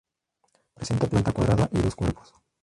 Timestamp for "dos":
1.79-1.95